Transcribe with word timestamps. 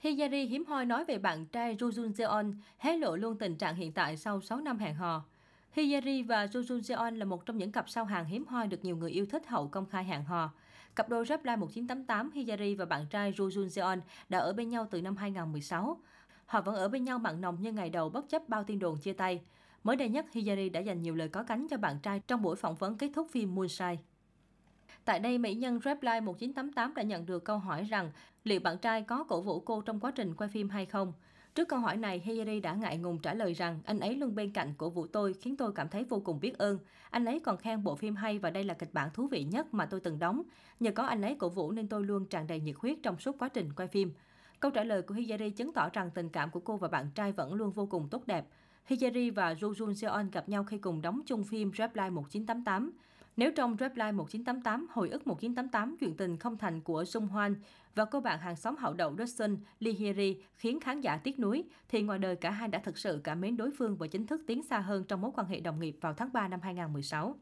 Hiyari 0.00 0.46
hiếm 0.46 0.64
hoi 0.64 0.84
nói 0.86 1.04
về 1.04 1.18
bạn 1.18 1.46
trai 1.46 1.76
Joo 1.76 1.90
Jun 1.90 2.12
Jeon, 2.12 2.52
hé 2.78 2.96
lộ 2.96 3.16
luôn 3.16 3.38
tình 3.38 3.56
trạng 3.56 3.74
hiện 3.74 3.92
tại 3.92 4.16
sau 4.16 4.40
6 4.40 4.60
năm 4.60 4.78
hẹn 4.78 4.94
hò. 4.94 5.24
Hiyari 5.72 6.22
và 6.22 6.46
Joo 6.46 6.62
Jun 6.62 6.80
Jeon 6.80 7.18
là 7.18 7.24
một 7.24 7.46
trong 7.46 7.58
những 7.58 7.72
cặp 7.72 7.88
sao 7.88 8.04
hàng 8.04 8.24
hiếm 8.24 8.46
hoi 8.46 8.66
được 8.66 8.84
nhiều 8.84 8.96
người 8.96 9.10
yêu 9.10 9.26
thích 9.26 9.46
hậu 9.48 9.68
công 9.68 9.86
khai 9.86 10.04
hẹn 10.04 10.24
hò. 10.24 10.50
Cặp 10.96 11.08
đôi 11.08 11.26
Reply 11.26 11.56
1988 11.56 12.30
Hiyari 12.30 12.74
và 12.74 12.84
bạn 12.84 13.06
trai 13.10 13.32
Joo 13.32 13.48
Jun 13.48 13.66
Jeon 13.66 14.00
đã 14.28 14.38
ở 14.38 14.52
bên 14.52 14.68
nhau 14.68 14.86
từ 14.90 15.02
năm 15.02 15.16
2016. 15.16 16.00
Họ 16.46 16.60
vẫn 16.60 16.74
ở 16.74 16.88
bên 16.88 17.04
nhau 17.04 17.18
mặn 17.18 17.40
nồng 17.40 17.60
như 17.60 17.72
ngày 17.72 17.90
đầu 17.90 18.08
bất 18.08 18.28
chấp 18.28 18.48
bao 18.48 18.64
tin 18.64 18.78
đồn 18.78 18.98
chia 18.98 19.12
tay. 19.12 19.40
Mới 19.84 19.96
đây 19.96 20.08
nhất, 20.08 20.26
Hiyari 20.32 20.68
đã 20.68 20.80
dành 20.80 21.02
nhiều 21.02 21.14
lời 21.14 21.28
có 21.28 21.42
cánh 21.42 21.66
cho 21.70 21.76
bạn 21.76 21.98
trai 22.02 22.20
trong 22.20 22.42
buổi 22.42 22.56
phỏng 22.56 22.74
vấn 22.74 22.98
kết 22.98 23.10
thúc 23.14 23.28
phim 23.30 23.54
Moonshine. 23.54 23.96
Tại 25.04 25.18
đây, 25.18 25.38
mỹ 25.38 25.54
nhân 25.54 25.80
Reply 25.84 26.20
1988 26.20 26.94
đã 26.94 27.02
nhận 27.02 27.26
được 27.26 27.44
câu 27.44 27.58
hỏi 27.58 27.84
rằng 27.84 28.10
liệu 28.44 28.60
bạn 28.60 28.78
trai 28.78 29.02
có 29.02 29.24
cổ 29.24 29.40
vũ 29.40 29.60
cô 29.60 29.80
trong 29.80 30.00
quá 30.00 30.10
trình 30.10 30.34
quay 30.34 30.50
phim 30.50 30.68
hay 30.68 30.86
không. 30.86 31.12
Trước 31.54 31.68
câu 31.68 31.78
hỏi 31.78 31.96
này, 31.96 32.22
Hiyari 32.24 32.60
đã 32.60 32.74
ngại 32.74 32.98
ngùng 32.98 33.18
trả 33.18 33.34
lời 33.34 33.52
rằng 33.52 33.80
anh 33.84 34.00
ấy 34.00 34.16
luôn 34.16 34.34
bên 34.34 34.52
cạnh 34.52 34.74
cổ 34.78 34.90
vũ 34.90 35.06
tôi 35.06 35.34
khiến 35.34 35.56
tôi 35.56 35.72
cảm 35.72 35.88
thấy 35.88 36.04
vô 36.04 36.20
cùng 36.24 36.40
biết 36.40 36.58
ơn. 36.58 36.78
Anh 37.10 37.24
ấy 37.24 37.40
còn 37.40 37.56
khen 37.56 37.84
bộ 37.84 37.96
phim 37.96 38.16
hay 38.16 38.38
và 38.38 38.50
đây 38.50 38.64
là 38.64 38.74
kịch 38.74 38.90
bản 38.92 39.10
thú 39.14 39.26
vị 39.26 39.44
nhất 39.44 39.74
mà 39.74 39.86
tôi 39.86 40.00
từng 40.00 40.18
đóng. 40.18 40.42
Nhờ 40.80 40.90
có 40.90 41.02
anh 41.02 41.22
ấy 41.22 41.34
cổ 41.34 41.48
vũ 41.48 41.72
nên 41.72 41.88
tôi 41.88 42.04
luôn 42.04 42.26
tràn 42.26 42.46
đầy 42.46 42.60
nhiệt 42.60 42.76
huyết 42.78 42.98
trong 43.02 43.18
suốt 43.18 43.38
quá 43.38 43.48
trình 43.48 43.72
quay 43.76 43.88
phim. 43.88 44.12
Câu 44.60 44.70
trả 44.70 44.84
lời 44.84 45.02
của 45.02 45.14
Hiyari 45.14 45.50
chứng 45.50 45.72
tỏ 45.72 45.90
rằng 45.92 46.10
tình 46.14 46.28
cảm 46.28 46.50
của 46.50 46.60
cô 46.60 46.76
và 46.76 46.88
bạn 46.88 47.10
trai 47.14 47.32
vẫn 47.32 47.54
luôn 47.54 47.70
vô 47.70 47.86
cùng 47.86 48.08
tốt 48.08 48.26
đẹp. 48.26 48.46
Hiyari 48.86 49.30
và 49.30 49.54
Jo 49.54 49.72
Jun 49.72 49.94
Seon 49.94 50.30
gặp 50.30 50.48
nhau 50.48 50.64
khi 50.64 50.78
cùng 50.78 51.02
đóng 51.02 51.20
chung 51.26 51.44
phim 51.44 51.72
Reply 51.78 52.10
1988. 52.10 52.92
Nếu 53.38 53.52
trong 53.52 53.76
Reply 53.80 54.12
1988, 54.12 54.86
hồi 54.90 55.08
ức 55.08 55.26
1988, 55.26 55.96
chuyện 56.00 56.16
tình 56.16 56.36
không 56.36 56.58
thành 56.58 56.80
của 56.80 57.04
Sung 57.04 57.26
Hoan 57.26 57.56
và 57.94 58.04
cô 58.04 58.20
bạn 58.20 58.38
hàng 58.38 58.56
xóm 58.56 58.76
hậu 58.76 58.94
đậu 58.94 59.16
Dustin 59.18 59.56
Lee 59.80 59.94
Hyeri 59.94 60.36
khiến 60.54 60.80
khán 60.80 61.00
giả 61.00 61.16
tiếc 61.16 61.38
nuối, 61.38 61.64
thì 61.88 62.02
ngoài 62.02 62.18
đời 62.18 62.36
cả 62.36 62.50
hai 62.50 62.68
đã 62.68 62.78
thực 62.78 62.98
sự 62.98 63.20
cảm 63.24 63.40
mến 63.40 63.56
đối 63.56 63.70
phương 63.78 63.96
và 63.96 64.06
chính 64.06 64.26
thức 64.26 64.42
tiến 64.46 64.62
xa 64.62 64.78
hơn 64.78 65.04
trong 65.08 65.20
mối 65.20 65.30
quan 65.34 65.46
hệ 65.46 65.60
đồng 65.60 65.80
nghiệp 65.80 65.96
vào 66.00 66.14
tháng 66.14 66.32
3 66.32 66.48
năm 66.48 66.60
2016. 66.62 67.34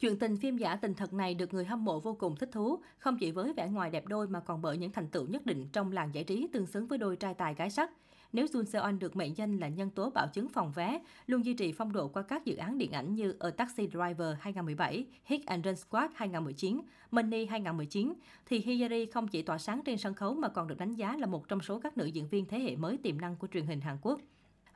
Chuyện 0.00 0.18
tình 0.18 0.36
phim 0.36 0.56
giả 0.56 0.76
tình 0.76 0.94
thật 0.94 1.12
này 1.12 1.34
được 1.34 1.54
người 1.54 1.64
hâm 1.64 1.84
mộ 1.84 2.00
vô 2.00 2.14
cùng 2.14 2.36
thích 2.36 2.50
thú, 2.52 2.82
không 2.98 3.18
chỉ 3.18 3.30
với 3.30 3.52
vẻ 3.52 3.68
ngoài 3.68 3.90
đẹp 3.90 4.06
đôi 4.06 4.28
mà 4.28 4.40
còn 4.40 4.62
bởi 4.62 4.78
những 4.78 4.92
thành 4.92 5.08
tựu 5.08 5.26
nhất 5.26 5.46
định 5.46 5.68
trong 5.72 5.92
làng 5.92 6.14
giải 6.14 6.24
trí 6.24 6.48
tương 6.52 6.66
xứng 6.66 6.86
với 6.86 6.98
đôi 6.98 7.16
trai 7.16 7.34
tài 7.34 7.54
gái 7.54 7.70
sắc. 7.70 7.90
Nếu 8.34 8.46
Jun 8.46 8.64
Seon 8.64 8.98
được 8.98 9.16
mệnh 9.16 9.36
danh 9.36 9.58
là 9.58 9.68
nhân 9.68 9.90
tố 9.90 10.10
bảo 10.10 10.28
chứng 10.28 10.48
phòng 10.48 10.72
vé, 10.74 11.00
luôn 11.26 11.44
duy 11.44 11.54
trì 11.54 11.72
phong 11.72 11.92
độ 11.92 12.08
qua 12.08 12.22
các 12.22 12.44
dự 12.44 12.56
án 12.56 12.78
điện 12.78 12.92
ảnh 12.92 13.14
như 13.14 13.34
A 13.40 13.50
Taxi 13.50 13.88
Driver 13.88 14.36
2017, 14.40 15.06
Hit 15.24 15.46
and 15.46 15.66
Run 15.66 15.76
Squad 15.76 16.10
2019, 16.14 16.80
Money 17.10 17.46
2019, 17.46 18.14
thì 18.46 18.58
Hiyari 18.58 19.06
không 19.06 19.28
chỉ 19.28 19.42
tỏa 19.42 19.58
sáng 19.58 19.82
trên 19.84 19.98
sân 19.98 20.14
khấu 20.14 20.34
mà 20.34 20.48
còn 20.48 20.68
được 20.68 20.78
đánh 20.78 20.94
giá 20.94 21.16
là 21.16 21.26
một 21.26 21.48
trong 21.48 21.60
số 21.60 21.80
các 21.80 21.98
nữ 21.98 22.06
diễn 22.06 22.28
viên 22.28 22.46
thế 22.46 22.60
hệ 22.60 22.76
mới 22.76 22.96
tiềm 22.96 23.20
năng 23.20 23.36
của 23.36 23.46
truyền 23.46 23.66
hình 23.66 23.80
Hàn 23.80 23.96
Quốc. 24.02 24.20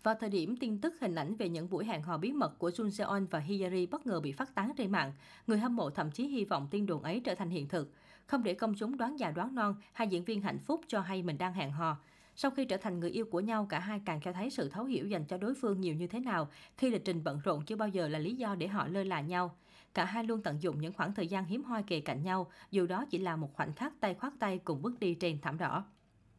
Vào 0.03 0.15
thời 0.21 0.31
điểm 0.31 0.57
tin 0.57 0.81
tức 0.81 0.95
hình 1.01 1.15
ảnh 1.15 1.35
về 1.37 1.49
những 1.49 1.71
buổi 1.71 1.85
hẹn 1.85 2.03
hò 2.03 2.19
bí 2.19 2.33
mật 2.33 2.59
của 2.59 2.71
Jun 2.71 2.91
Seon 2.91 3.27
và 3.31 3.39
Hiyari 3.39 3.87
bất 3.87 4.07
ngờ 4.07 4.21
bị 4.21 4.33
phát 4.33 4.55
tán 4.55 4.73
trên 4.77 4.93
mạng, 4.93 5.13
người 5.47 5.59
hâm 5.59 5.77
mộ 5.77 5.91
thậm 5.91 6.11
chí 6.11 6.27
hy 6.27 6.45
vọng 6.45 6.69
tin 6.71 6.87
đồn 6.87 7.03
ấy 7.03 7.21
trở 7.21 7.35
thành 7.35 7.51
hiện 7.51 7.69
thực. 7.69 7.93
Không 8.27 8.43
để 8.43 8.55
công 8.55 8.75
chúng 8.75 8.97
đoán 8.97 9.19
già 9.19 9.31
đoán 9.31 9.55
non, 9.55 9.75
hai 9.93 10.09
diễn 10.09 10.25
viên 10.25 10.41
hạnh 10.41 10.59
phúc 10.59 10.81
cho 10.89 11.01
hay 11.01 11.23
mình 11.23 11.39
đang 11.39 11.53
hẹn 11.53 11.71
hò. 11.71 11.97
Sau 12.41 12.51
khi 12.51 12.65
trở 12.65 12.77
thành 12.77 13.01
người 13.01 13.11
yêu 13.11 13.25
của 13.31 13.41
nhau, 13.41 13.67
cả 13.69 13.79
hai 13.79 14.01
càng 14.05 14.21
cho 14.21 14.33
thấy 14.33 14.51
sự 14.51 14.69
thấu 14.69 14.85
hiểu 14.85 15.07
dành 15.09 15.25
cho 15.25 15.39
đối 15.39 15.55
phương 15.55 15.81
nhiều 15.81 15.95
như 15.95 16.07
thế 16.07 16.21
nào, 16.21 16.49
khi 16.77 16.91
lịch 16.91 17.05
trình 17.05 17.25
bận 17.25 17.41
rộn 17.45 17.65
chưa 17.65 17.77
bao 17.77 17.89
giờ 17.89 18.09
là 18.09 18.19
lý 18.19 18.35
do 18.35 18.55
để 18.55 18.69
họ 18.69 18.89
lơ 18.89 19.05
là 19.05 19.21
nhau. 19.21 19.57
Cả 19.95 20.05
hai 20.05 20.25
luôn 20.25 20.43
tận 20.43 20.63
dụng 20.63 20.81
những 20.81 20.93
khoảng 20.93 21.15
thời 21.15 21.27
gian 21.27 21.45
hiếm 21.45 21.65
hoi 21.65 21.83
kề 21.83 22.01
cạnh 22.01 22.23
nhau, 22.23 22.51
dù 22.71 22.87
đó 22.87 23.05
chỉ 23.11 23.19
là 23.19 23.37
một 23.37 23.55
khoảnh 23.55 23.73
khắc 23.73 24.01
tay 24.01 24.15
khoác 24.15 24.33
tay 24.39 24.59
cùng 24.59 24.83
bước 24.83 25.01
đi 25.01 25.15
trên 25.15 25.41
thảm 25.41 25.59
đỏ. 25.59 25.85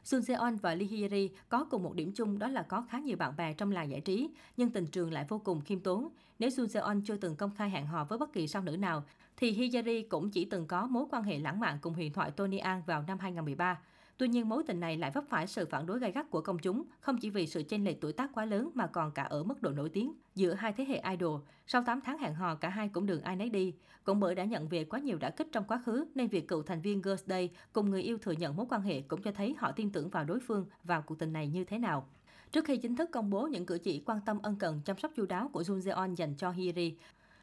Sun 0.03 0.21
Seon 0.21 0.55
và 0.55 0.75
Lee 0.75 0.87
Hyeri 0.87 1.29
có 1.49 1.63
cùng 1.63 1.83
một 1.83 1.95
điểm 1.95 2.11
chung 2.15 2.39
đó 2.39 2.47
là 2.47 2.61
có 2.61 2.85
khá 2.89 2.99
nhiều 2.99 3.17
bạn 3.17 3.35
bè 3.37 3.53
trong 3.53 3.71
làng 3.71 3.91
giải 3.91 4.01
trí, 4.01 4.29
nhưng 4.57 4.69
tình 4.69 4.87
trường 4.87 5.13
lại 5.13 5.25
vô 5.29 5.39
cùng 5.39 5.61
khiêm 5.61 5.79
tốn. 5.79 6.09
Nếu 6.39 6.49
Sun 6.49 6.67
Seon 6.67 7.01
chưa 7.05 7.15
từng 7.15 7.35
công 7.35 7.55
khai 7.55 7.69
hẹn 7.69 7.85
hò 7.87 8.03
với 8.03 8.17
bất 8.17 8.33
kỳ 8.33 8.47
sao 8.47 8.61
nữ 8.61 8.77
nào, 8.77 9.03
thì 9.37 9.51
Hyeri 9.51 10.01
cũng 10.01 10.31
chỉ 10.31 10.45
từng 10.45 10.67
có 10.67 10.87
mối 10.87 11.05
quan 11.11 11.23
hệ 11.23 11.39
lãng 11.39 11.59
mạn 11.59 11.77
cùng 11.81 11.93
huyền 11.93 12.13
thoại 12.13 12.31
Tony 12.31 12.57
An 12.57 12.81
vào 12.85 13.03
năm 13.07 13.19
2013. 13.19 13.79
Tuy 14.19 14.27
nhiên, 14.27 14.49
mối 14.49 14.63
tình 14.67 14.79
này 14.79 14.97
lại 14.97 15.11
vấp 15.11 15.23
phải 15.29 15.47
sự 15.47 15.65
phản 15.65 15.85
đối 15.85 15.99
gay 15.99 16.11
gắt 16.11 16.29
của 16.29 16.41
công 16.41 16.57
chúng, 16.59 16.83
không 16.99 17.17
chỉ 17.17 17.29
vì 17.29 17.47
sự 17.47 17.63
chênh 17.63 17.83
lệch 17.83 18.01
tuổi 18.01 18.13
tác 18.13 18.31
quá 18.33 18.45
lớn 18.45 18.69
mà 18.73 18.87
còn 18.87 19.11
cả 19.11 19.23
ở 19.23 19.43
mức 19.43 19.61
độ 19.61 19.71
nổi 19.71 19.89
tiếng 19.89 20.13
giữa 20.35 20.53
hai 20.53 20.73
thế 20.73 20.85
hệ 20.85 21.01
idol. 21.11 21.41
Sau 21.67 21.83
8 21.85 22.01
tháng 22.01 22.17
hẹn 22.17 22.33
hò, 22.33 22.55
cả 22.55 22.69
hai 22.69 22.89
cũng 22.89 23.05
đường 23.05 23.21
ai 23.21 23.35
nấy 23.35 23.49
đi. 23.49 23.73
Cũng 24.03 24.19
bởi 24.19 24.35
đã 24.35 24.43
nhận 24.43 24.67
về 24.67 24.83
quá 24.83 24.99
nhiều 24.99 25.17
đả 25.17 25.29
kích 25.29 25.47
trong 25.51 25.63
quá 25.63 25.81
khứ, 25.85 26.05
nên 26.15 26.27
việc 26.27 26.47
cựu 26.47 26.63
thành 26.63 26.81
viên 26.81 27.01
Girls 27.01 27.25
Day 27.25 27.49
cùng 27.73 27.89
người 27.89 28.01
yêu 28.01 28.17
thừa 28.17 28.31
nhận 28.31 28.55
mối 28.55 28.65
quan 28.69 28.81
hệ 28.81 29.01
cũng 29.01 29.21
cho 29.21 29.31
thấy 29.31 29.55
họ 29.57 29.71
tin 29.71 29.91
tưởng 29.91 30.09
vào 30.09 30.23
đối 30.23 30.39
phương 30.39 30.65
vào 30.83 31.01
cuộc 31.01 31.19
tình 31.19 31.33
này 31.33 31.47
như 31.47 31.63
thế 31.63 31.77
nào. 31.77 32.07
Trước 32.51 32.65
khi 32.65 32.77
chính 32.77 32.95
thức 32.95 33.09
công 33.11 33.29
bố 33.29 33.47
những 33.47 33.65
cử 33.65 33.77
chỉ 33.83 34.03
quan 34.05 34.19
tâm 34.25 34.39
ân 34.41 34.55
cần 34.55 34.81
chăm 34.85 34.97
sóc 34.97 35.11
chu 35.15 35.25
đáo 35.25 35.49
của 35.53 35.61
Jun 35.61 35.79
Jeon 35.79 36.15
dành 36.15 36.35
cho 36.35 36.51
Hiri, 36.51 36.97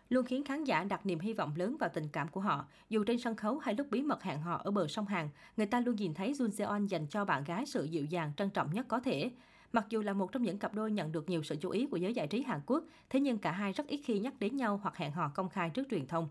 luôn 0.08 0.24
khiến 0.24 0.44
khán 0.44 0.64
giả 0.64 0.84
đặt 0.84 1.06
niềm 1.06 1.18
hy 1.18 1.32
vọng 1.32 1.52
lớn 1.56 1.76
vào 1.80 1.90
tình 1.94 2.08
cảm 2.08 2.28
của 2.28 2.40
họ. 2.40 2.66
Dù 2.88 3.04
trên 3.04 3.18
sân 3.18 3.36
khấu 3.36 3.58
hay 3.58 3.74
lúc 3.74 3.86
bí 3.90 4.02
mật 4.02 4.22
hẹn 4.22 4.40
hò 4.40 4.60
ở 4.64 4.70
bờ 4.70 4.86
sông 4.86 5.06
Hàn, 5.06 5.28
người 5.56 5.66
ta 5.66 5.80
luôn 5.80 5.96
nhìn 5.96 6.14
thấy 6.14 6.32
Jun 6.32 6.50
Seon 6.50 6.86
dành 6.86 7.06
cho 7.06 7.24
bạn 7.24 7.44
gái 7.44 7.66
sự 7.66 7.84
dịu 7.84 8.04
dàng, 8.04 8.32
trân 8.36 8.50
trọng 8.50 8.72
nhất 8.72 8.86
có 8.88 9.00
thể. 9.00 9.30
Mặc 9.72 9.86
dù 9.88 10.02
là 10.02 10.12
một 10.12 10.32
trong 10.32 10.42
những 10.42 10.58
cặp 10.58 10.74
đôi 10.74 10.90
nhận 10.90 11.12
được 11.12 11.28
nhiều 11.28 11.42
sự 11.42 11.56
chú 11.60 11.70
ý 11.70 11.86
của 11.86 11.96
giới 11.96 12.14
giải 12.14 12.26
trí 12.26 12.42
Hàn 12.42 12.60
Quốc, 12.66 12.84
thế 13.10 13.20
nhưng 13.20 13.38
cả 13.38 13.52
hai 13.52 13.72
rất 13.72 13.86
ít 13.86 14.00
khi 14.04 14.18
nhắc 14.18 14.34
đến 14.38 14.56
nhau 14.56 14.80
hoặc 14.82 14.96
hẹn 14.96 15.12
hò 15.12 15.28
công 15.28 15.48
khai 15.48 15.70
trước 15.70 15.86
truyền 15.90 16.06
thông. 16.06 16.28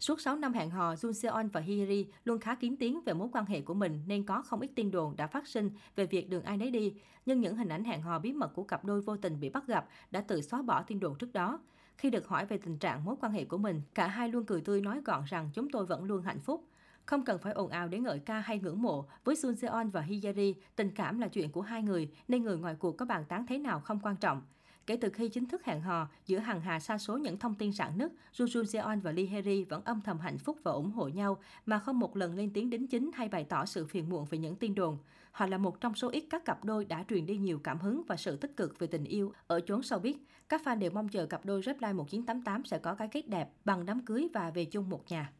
Suốt 0.00 0.20
6 0.20 0.36
năm 0.36 0.52
hẹn 0.52 0.70
hò, 0.70 0.94
Jun 0.94 1.12
Seon 1.12 1.48
và 1.52 1.60
Hyeri 1.60 2.06
luôn 2.24 2.38
khá 2.38 2.54
kín 2.54 2.76
tiếng 2.76 3.00
về 3.04 3.12
mối 3.12 3.28
quan 3.32 3.46
hệ 3.46 3.60
của 3.60 3.74
mình 3.74 4.02
nên 4.06 4.24
có 4.24 4.42
không 4.42 4.60
ít 4.60 4.70
tin 4.74 4.90
đồn 4.90 5.16
đã 5.16 5.26
phát 5.26 5.48
sinh 5.48 5.70
về 5.96 6.06
việc 6.06 6.30
đường 6.30 6.42
ai 6.42 6.56
nấy 6.56 6.70
đi. 6.70 6.94
Nhưng 7.26 7.40
những 7.40 7.56
hình 7.56 7.68
ảnh 7.68 7.84
hẹn 7.84 8.02
hò 8.02 8.18
bí 8.18 8.32
mật 8.32 8.54
của 8.54 8.64
cặp 8.64 8.84
đôi 8.84 9.00
vô 9.00 9.16
tình 9.16 9.40
bị 9.40 9.50
bắt 9.50 9.66
gặp 9.66 9.88
đã 10.10 10.20
tự 10.20 10.42
xóa 10.42 10.62
bỏ 10.62 10.82
tin 10.82 11.00
đồn 11.00 11.18
trước 11.18 11.32
đó. 11.32 11.60
Khi 11.98 12.10
được 12.10 12.28
hỏi 12.28 12.46
về 12.46 12.58
tình 12.58 12.78
trạng 12.78 13.04
mối 13.04 13.16
quan 13.20 13.32
hệ 13.32 13.44
của 13.44 13.58
mình, 13.58 13.82
cả 13.94 14.06
hai 14.06 14.28
luôn 14.28 14.44
cười 14.44 14.60
tươi 14.60 14.80
nói 14.80 15.00
gọn 15.04 15.24
rằng 15.24 15.50
chúng 15.54 15.70
tôi 15.70 15.86
vẫn 15.86 16.04
luôn 16.04 16.22
hạnh 16.22 16.40
phúc. 16.40 16.64
Không 17.06 17.24
cần 17.24 17.38
phải 17.38 17.52
ồn 17.52 17.70
ào 17.70 17.88
để 17.88 17.98
ngợi 17.98 18.18
ca 18.18 18.40
hay 18.40 18.58
ngưỡng 18.58 18.82
mộ, 18.82 19.08
với 19.24 19.36
Sun 19.36 19.56
Seon 19.56 19.90
và 19.90 20.00
Hiyari, 20.00 20.54
tình 20.76 20.90
cảm 20.90 21.18
là 21.18 21.28
chuyện 21.28 21.52
của 21.52 21.60
hai 21.60 21.82
người, 21.82 22.10
nên 22.28 22.42
người 22.42 22.58
ngoài 22.58 22.76
cuộc 22.78 22.92
có 22.92 23.06
bàn 23.06 23.24
tán 23.28 23.46
thế 23.46 23.58
nào 23.58 23.80
không 23.80 24.00
quan 24.02 24.16
trọng. 24.16 24.42
Kể 24.88 24.96
từ 24.96 25.10
khi 25.10 25.28
chính 25.28 25.46
thức 25.46 25.64
hẹn 25.64 25.80
hò, 25.80 26.08
giữa 26.26 26.38
hàng 26.38 26.60
hà 26.60 26.80
sa 26.80 26.98
số 26.98 27.16
những 27.16 27.38
thông 27.38 27.54
tin 27.54 27.72
rạn 27.72 27.98
nứt, 27.98 28.12
Jujun 28.36 28.64
Seon 28.64 29.00
và 29.00 29.12
Lee 29.12 29.26
Heri 29.26 29.64
vẫn 29.64 29.84
âm 29.84 30.00
thầm 30.00 30.18
hạnh 30.18 30.38
phúc 30.38 30.58
và 30.62 30.72
ủng 30.72 30.90
hộ 30.90 31.08
nhau 31.08 31.38
mà 31.66 31.78
không 31.78 31.98
một 31.98 32.16
lần 32.16 32.34
lên 32.34 32.50
tiếng 32.50 32.70
đính 32.70 32.86
chính 32.86 33.10
hay 33.14 33.28
bày 33.28 33.44
tỏ 33.44 33.64
sự 33.64 33.86
phiền 33.86 34.08
muộn 34.08 34.24
về 34.30 34.38
những 34.38 34.56
tin 34.56 34.74
đồn. 34.74 34.98
Họ 35.32 35.46
là 35.46 35.58
một 35.58 35.80
trong 35.80 35.94
số 35.94 36.08
ít 36.10 36.24
các 36.30 36.44
cặp 36.44 36.64
đôi 36.64 36.84
đã 36.84 37.04
truyền 37.08 37.26
đi 37.26 37.36
nhiều 37.36 37.58
cảm 37.58 37.78
hứng 37.78 38.02
và 38.08 38.16
sự 38.16 38.36
tích 38.36 38.56
cực 38.56 38.78
về 38.78 38.86
tình 38.86 39.04
yêu. 39.04 39.32
Ở 39.46 39.60
chốn 39.60 39.82
sau 39.82 39.98
biết. 39.98 40.16
các 40.48 40.62
fan 40.64 40.78
đều 40.78 40.90
mong 40.90 41.08
chờ 41.08 41.26
cặp 41.26 41.44
đôi 41.44 41.62
Reply 41.62 41.92
1988 41.92 42.64
sẽ 42.64 42.78
có 42.78 42.94
cái 42.94 43.08
kết 43.08 43.28
đẹp 43.28 43.50
bằng 43.64 43.86
đám 43.86 44.00
cưới 44.00 44.28
và 44.34 44.50
về 44.50 44.64
chung 44.64 44.90
một 44.90 45.04
nhà. 45.08 45.32